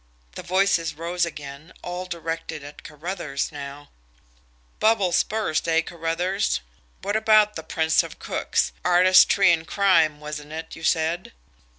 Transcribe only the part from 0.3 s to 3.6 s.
The voices rose again, all directed at Carruthers